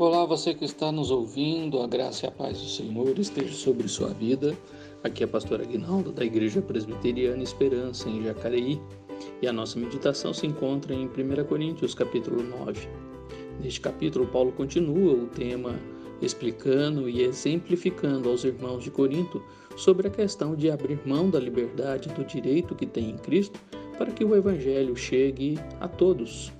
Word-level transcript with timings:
Olá, 0.00 0.24
você 0.24 0.54
que 0.54 0.64
está 0.64 0.90
nos 0.90 1.10
ouvindo, 1.10 1.82
a 1.82 1.86
graça 1.86 2.24
e 2.24 2.28
a 2.30 2.32
paz 2.32 2.58
do 2.58 2.66
Senhor 2.66 3.18
esteja 3.18 3.52
sobre 3.52 3.86
sua 3.86 4.08
vida. 4.08 4.56
Aqui 5.04 5.22
é 5.22 5.26
a 5.26 5.28
pastora 5.28 5.62
Aguinaldo 5.62 6.10
da 6.10 6.24
Igreja 6.24 6.62
Presbiteriana 6.62 7.42
Esperança 7.42 8.08
em 8.08 8.24
Jacareí 8.24 8.80
e 9.42 9.46
a 9.46 9.52
nossa 9.52 9.78
meditação 9.78 10.32
se 10.32 10.46
encontra 10.46 10.94
em 10.94 11.04
1 11.04 11.44
Coríntios, 11.46 11.94
capítulo 11.94 12.42
9. 12.42 12.88
Neste 13.62 13.82
capítulo, 13.82 14.26
Paulo 14.26 14.52
continua 14.52 15.12
o 15.12 15.26
tema 15.26 15.78
explicando 16.22 17.06
e 17.06 17.20
exemplificando 17.20 18.30
aos 18.30 18.42
irmãos 18.42 18.82
de 18.82 18.90
Corinto 18.90 19.42
sobre 19.76 20.08
a 20.08 20.10
questão 20.10 20.56
de 20.56 20.70
abrir 20.70 20.98
mão 21.04 21.28
da 21.28 21.38
liberdade 21.38 22.08
do 22.08 22.24
direito 22.24 22.74
que 22.74 22.86
tem 22.86 23.10
em 23.10 23.18
Cristo 23.18 23.60
para 23.98 24.10
que 24.10 24.24
o 24.24 24.34
Evangelho 24.34 24.96
chegue 24.96 25.58
a 25.78 25.86
todos. 25.86 26.50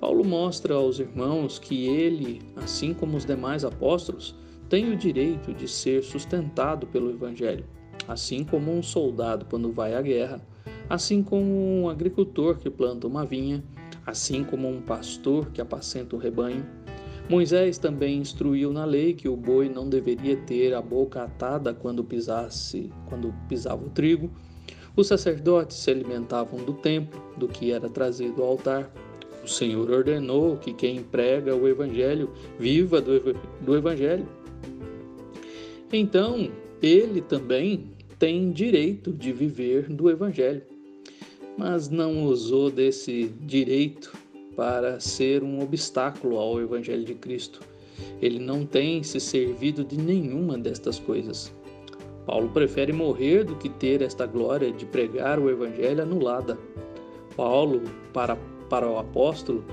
Paulo 0.00 0.24
mostra 0.24 0.74
aos 0.74 0.98
irmãos 0.98 1.58
que 1.58 1.86
ele, 1.86 2.40
assim 2.56 2.94
como 2.94 3.18
os 3.18 3.26
demais 3.26 3.66
apóstolos, 3.66 4.34
tem 4.66 4.90
o 4.90 4.96
direito 4.96 5.52
de 5.52 5.68
ser 5.68 6.02
sustentado 6.02 6.86
pelo 6.86 7.10
Evangelho, 7.10 7.66
assim 8.08 8.42
como 8.42 8.72
um 8.72 8.82
soldado 8.82 9.44
quando 9.44 9.70
vai 9.70 9.94
à 9.94 10.00
guerra, 10.00 10.40
assim 10.88 11.22
como 11.22 11.44
um 11.44 11.88
agricultor 11.90 12.56
que 12.56 12.70
planta 12.70 13.06
uma 13.06 13.26
vinha, 13.26 13.62
assim 14.06 14.42
como 14.42 14.68
um 14.68 14.80
pastor 14.80 15.50
que 15.50 15.60
apacenta 15.60 16.16
o 16.16 16.18
rebanho. 16.18 16.64
Moisés 17.28 17.76
também 17.76 18.18
instruiu 18.18 18.72
na 18.72 18.86
lei 18.86 19.12
que 19.12 19.28
o 19.28 19.36
boi 19.36 19.68
não 19.68 19.88
deveria 19.88 20.36
ter 20.36 20.72
a 20.74 20.80
boca 20.80 21.22
atada 21.22 21.74
quando 21.74 22.02
pisasse, 22.02 22.90
quando 23.06 23.34
pisava 23.48 23.84
o 23.84 23.90
trigo. 23.90 24.30
Os 24.96 25.06
sacerdotes 25.06 25.76
se 25.76 25.90
alimentavam 25.90 26.64
do 26.64 26.72
templo, 26.72 27.22
do 27.36 27.46
que 27.46 27.70
era 27.70 27.88
trazido 27.88 28.42
ao 28.42 28.48
altar. 28.48 28.90
Senhor 29.50 29.90
ordenou 29.90 30.56
que 30.56 30.72
quem 30.72 31.02
prega 31.02 31.54
o 31.54 31.68
Evangelho 31.68 32.30
viva 32.58 33.00
do, 33.00 33.34
do 33.60 33.76
Evangelho. 33.76 34.26
Então, 35.92 36.50
ele 36.82 37.20
também 37.20 37.90
tem 38.18 38.52
direito 38.52 39.12
de 39.12 39.32
viver 39.32 39.88
do 39.88 40.10
Evangelho, 40.10 40.62
mas 41.56 41.88
não 41.88 42.24
usou 42.24 42.70
desse 42.70 43.32
direito 43.40 44.12
para 44.54 45.00
ser 45.00 45.42
um 45.42 45.62
obstáculo 45.62 46.38
ao 46.38 46.60
Evangelho 46.60 47.04
de 47.04 47.14
Cristo. 47.14 47.60
Ele 48.20 48.38
não 48.38 48.64
tem 48.64 49.02
se 49.02 49.18
servido 49.18 49.84
de 49.84 49.96
nenhuma 49.96 50.56
destas 50.56 50.98
coisas. 50.98 51.52
Paulo 52.26 52.50
prefere 52.50 52.92
morrer 52.92 53.44
do 53.44 53.56
que 53.56 53.68
ter 53.68 54.02
esta 54.02 54.26
glória 54.26 54.70
de 54.70 54.86
pregar 54.86 55.38
o 55.38 55.50
Evangelho 55.50 56.02
anulada. 56.02 56.58
Paulo, 57.36 57.82
para 58.12 58.36
para 58.70 58.88
o 58.88 58.96
apóstolo, 58.96 59.64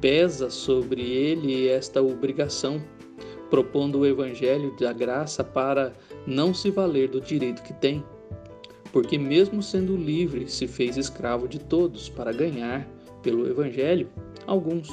pesa 0.00 0.48
sobre 0.48 1.02
ele 1.02 1.68
esta 1.68 2.00
obrigação, 2.00 2.80
propondo 3.50 3.98
o 3.98 4.06
evangelho 4.06 4.74
da 4.78 4.92
graça 4.92 5.44
para 5.44 5.92
não 6.26 6.54
se 6.54 6.70
valer 6.70 7.08
do 7.08 7.20
direito 7.20 7.62
que 7.62 7.74
tem. 7.74 8.02
Porque, 8.92 9.18
mesmo 9.18 9.62
sendo 9.62 9.96
livre, 9.96 10.48
se 10.48 10.66
fez 10.66 10.96
escravo 10.96 11.48
de 11.48 11.58
todos 11.58 12.08
para 12.08 12.32
ganhar, 12.32 12.88
pelo 13.22 13.46
evangelho, 13.48 14.08
alguns. 14.46 14.88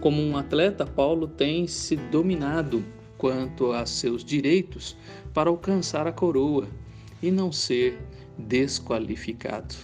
Como 0.00 0.22
um 0.22 0.36
atleta, 0.36 0.86
Paulo 0.86 1.26
tem 1.26 1.66
se 1.66 1.96
dominado 1.96 2.84
quanto 3.16 3.72
a 3.72 3.86
seus 3.86 4.24
direitos 4.24 4.96
para 5.32 5.50
alcançar 5.50 6.06
a 6.06 6.12
coroa 6.12 6.68
e 7.22 7.30
não 7.30 7.50
ser 7.50 7.98
desqualificado. 8.36 9.74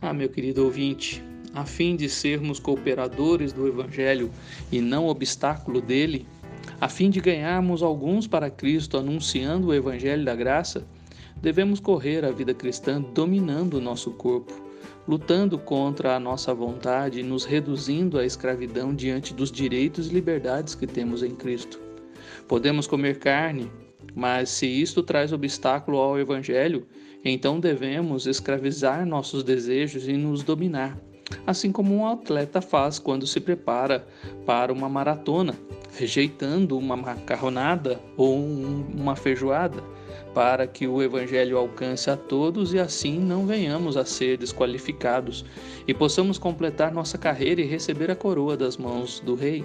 Ah, 0.00 0.12
meu 0.12 0.28
querido 0.28 0.64
ouvinte, 0.64 1.24
a 1.54 1.64
fim 1.64 1.96
de 1.96 2.08
sermos 2.08 2.58
cooperadores 2.58 3.52
do 3.52 3.66
Evangelho 3.66 4.30
e 4.70 4.80
não 4.80 5.06
obstáculo 5.06 5.80
dele, 5.80 6.26
a 6.80 6.88
fim 6.88 7.10
de 7.10 7.20
ganharmos 7.20 7.82
alguns 7.82 8.26
para 8.26 8.50
Cristo 8.50 8.96
anunciando 8.96 9.68
o 9.68 9.74
Evangelho 9.74 10.24
da 10.24 10.34
graça, 10.34 10.86
devemos 11.40 11.80
correr 11.80 12.24
a 12.24 12.30
vida 12.30 12.54
cristã 12.54 13.00
dominando 13.00 13.74
o 13.74 13.80
nosso 13.80 14.10
corpo, 14.12 14.52
lutando 15.06 15.58
contra 15.58 16.14
a 16.14 16.20
nossa 16.20 16.52
vontade 16.52 17.20
e 17.20 17.22
nos 17.22 17.44
reduzindo 17.44 18.18
à 18.18 18.24
escravidão 18.24 18.94
diante 18.94 19.32
dos 19.32 19.50
direitos 19.50 20.08
e 20.08 20.14
liberdades 20.14 20.74
que 20.74 20.86
temos 20.86 21.22
em 21.22 21.34
Cristo. 21.34 21.80
Podemos 22.46 22.86
comer 22.86 23.18
carne, 23.18 23.70
mas 24.14 24.50
se 24.50 24.66
isto 24.66 25.02
traz 25.02 25.32
obstáculo 25.32 25.98
ao 25.98 26.18
Evangelho, 26.18 26.86
então 27.24 27.58
devemos 27.58 28.26
escravizar 28.26 29.06
nossos 29.06 29.42
desejos 29.42 30.06
e 30.06 30.12
nos 30.12 30.42
dominar 30.42 30.98
assim 31.46 31.72
como 31.72 31.94
um 31.94 32.06
atleta 32.06 32.60
faz 32.60 32.98
quando 32.98 33.26
se 33.26 33.40
prepara 33.40 34.06
para 34.46 34.72
uma 34.72 34.88
maratona, 34.88 35.54
rejeitando 35.96 36.78
uma 36.78 36.96
macarronada 36.96 38.00
ou 38.16 38.38
um, 38.38 38.86
uma 38.94 39.16
feijoada, 39.16 39.82
para 40.34 40.66
que 40.66 40.86
o 40.86 41.02
Evangelho 41.02 41.58
alcance 41.58 42.10
a 42.10 42.16
todos 42.16 42.72
e 42.72 42.78
assim 42.78 43.18
não 43.18 43.46
venhamos 43.46 43.96
a 43.96 44.04
ser 44.04 44.38
desqualificados 44.38 45.44
e 45.86 45.94
possamos 45.94 46.38
completar 46.38 46.92
nossa 46.92 47.18
carreira 47.18 47.60
e 47.60 47.64
receber 47.64 48.10
a 48.10 48.16
coroa 48.16 48.56
das 48.56 48.76
mãos 48.76 49.20
do 49.20 49.34
Rei. 49.34 49.64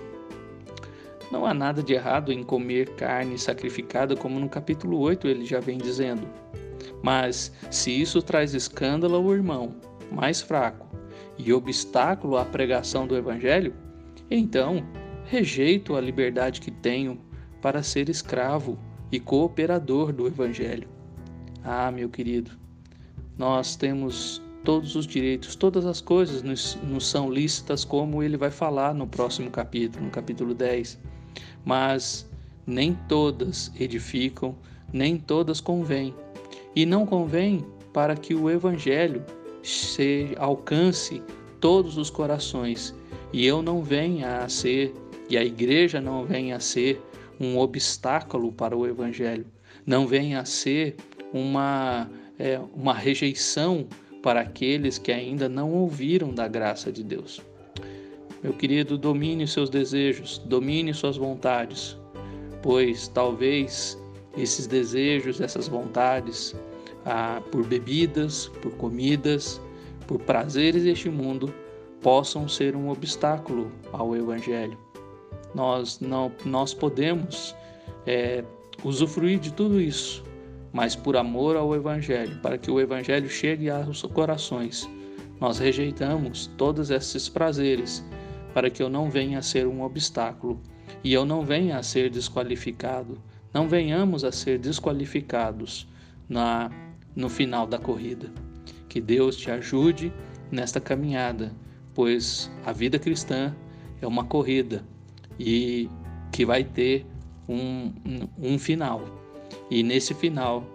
Não 1.32 1.46
há 1.46 1.54
nada 1.54 1.82
de 1.82 1.94
errado 1.94 2.32
em 2.32 2.44
comer 2.44 2.90
carne 2.96 3.38
sacrificada, 3.40 4.16
como 4.16 4.40
no 4.40 4.48
capítulo 4.48 5.00
8 5.00 5.28
ele 5.28 5.46
já 5.46 5.60
vem 5.60 5.78
dizendo. 5.78 6.28
Mas, 7.02 7.52
se 7.72 7.90
isso 7.90 8.22
traz 8.22 8.54
escândalo 8.54 9.16
ao 9.16 9.34
irmão 9.34 9.76
mais 10.12 10.42
fraco, 10.42 10.93
e 11.38 11.52
obstáculo 11.52 12.38
à 12.38 12.46
pregação 12.46 13.08
do 13.08 13.16
Evangelho, 13.16 13.74
então 14.30 14.84
rejeito 15.26 15.96
a 15.96 16.02
liberdade 16.02 16.62
que 16.62 16.72
tenho 16.72 17.20
para 17.62 17.82
ser 17.82 18.10
escravo 18.10 18.78
e 19.12 19.20
cooperador 19.20 20.12
do 20.12 20.28
Evangelho. 20.28 20.88
Ah, 21.64 21.92
meu 21.92 22.10
querido, 22.10 22.52
nós 23.38 23.76
temos 23.76 24.42
todos 24.64 24.96
os 24.96 25.06
direitos, 25.06 25.56
todas 25.56 25.86
as 25.86 26.02
coisas 26.02 26.42
nos, 26.42 26.76
nos, 26.84 27.08
são 27.08 27.32
lícitas, 27.32 27.84
como 27.84 28.24
ele 28.24 28.38
vai 28.38 28.52
falar 28.52 28.94
no 28.94 29.08
próximo 29.08 29.50
capítulo, 29.50 30.06
no 30.06 30.12
capítulo 30.12 30.54
10. 30.54 31.00
Mas 31.66 32.30
nem 32.66 32.94
todas 33.08 33.72
edificam, 33.80 34.56
nem 34.92 35.18
todas 35.18 35.60
convêm. 35.60 36.14
E 36.76 36.86
não 36.86 37.06
convém 37.06 37.66
para 37.92 38.16
que 38.16 38.34
o 38.34 38.50
Evangelho 38.50 39.24
alcance 40.38 41.22
todos 41.60 41.98
os 41.98 42.10
corações 42.10 42.94
e 43.32 43.46
eu 43.46 43.62
não 43.62 43.82
venha 43.82 44.40
a 44.40 44.50
ser, 44.50 44.94
e 45.30 45.38
a 45.38 45.44
igreja 45.44 46.00
não 46.00 46.24
venha 46.24 46.58
a 46.58 46.60
ser 46.60 47.02
um 47.40 47.58
obstáculo 47.58 48.52
para 48.52 48.78
o 48.78 48.86
evangelho, 48.86 49.46
não 49.86 50.06
venha 50.06 50.40
a 50.40 50.46
ser 50.46 50.96
uma, 51.34 52.10
é, 52.38 52.60
uma 52.76 52.94
rejeição 52.94 53.88
para 54.22 54.42
aqueles 54.42 54.98
que 54.98 55.12
ainda 55.12 55.50
não 55.50 55.72
ouviram 55.72 56.34
da 56.34 56.48
graça 56.48 56.92
de 56.92 57.04
Deus. 57.04 57.42
Meu 58.44 58.54
querido, 58.54 58.98
domine 58.98 59.48
seus 59.48 59.70
desejos, 59.70 60.38
domine 60.38 60.94
suas 60.94 61.18
vontades, 61.18 61.98
pois 62.62 63.08
talvez 63.08 63.98
esses 64.38 64.68
desejos, 64.68 65.42
essas 65.42 65.68
vontades, 65.68 66.56
ah, 67.06 67.42
por 67.52 67.66
bebidas, 67.66 68.48
por 68.62 68.72
comidas, 68.76 69.62
por 70.08 70.20
prazeres 70.20 70.84
deste 70.84 71.10
mundo, 71.10 71.54
possam 72.02 72.48
ser 72.48 72.76
um 72.76 72.90
obstáculo 72.90 73.72
ao 73.92 74.16
Evangelho. 74.16 74.78
Nós, 75.56 76.00
não, 76.00 76.32
nós 76.46 76.74
podemos 76.74 77.56
é, 78.06 78.44
usufruir 78.84 79.40
de 79.40 79.54
tudo 79.54 79.80
isso, 79.80 80.24
mas 80.72 80.96
por 80.96 81.16
amor 81.16 81.56
ao 81.56 81.76
Evangelho, 81.76 82.40
para 82.42 82.58
que 82.58 82.70
o 82.70 82.80
Evangelho 82.80 83.30
chegue 83.30 83.70
aos 83.70 84.02
corações, 84.02 84.90
nós 85.40 85.60
rejeitamos 85.60 86.48
todos 86.58 86.90
esses 86.90 87.30
prazeres 87.30 88.04
para 88.54 88.70
que 88.70 88.82
eu 88.82 88.90
não 88.90 89.10
venha 89.10 89.40
a 89.40 89.42
ser 89.42 89.68
um 89.68 89.82
obstáculo 89.82 90.62
e 91.04 91.14
eu 91.14 91.26
não 91.26 91.44
venha 91.44 91.78
a 91.78 91.84
ser 91.84 92.10
desqualificado, 92.10 93.18
não 93.54 93.68
venhamos 93.68 94.24
a 94.24 94.32
ser 94.32 94.58
desqualificados 94.58 95.88
na 96.30 96.72
no 97.16 97.30
final 97.30 97.66
da 97.68 97.78
corrida. 97.78 98.32
Que 98.90 99.02
Deus 99.02 99.36
te 99.36 99.50
ajude 99.50 100.14
nesta 100.52 100.80
caminhada, 100.80 101.52
pois 101.94 102.52
a 102.66 102.72
vida 102.72 103.00
cristã 103.00 103.56
é 104.02 104.08
uma 104.08 104.24
corrida 104.24 104.86
e 105.40 105.90
que 106.32 106.46
vai 106.46 106.64
ter 106.64 107.06
um, 107.48 107.94
um, 108.38 108.60
final. 108.60 109.02
E 109.70 109.84
nesse 109.84 110.14
final, 110.14 110.66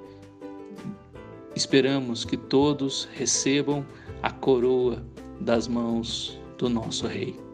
esperamos 1.54 2.24
que 2.24 2.36
todos 2.36 3.08
recebam 3.14 3.84
a 4.22 4.30
coroa 4.30 5.04
das 5.40 5.68
mãos 5.68 6.40
do 6.56 6.68
nosso 6.68 7.06
Rei. 7.06 7.47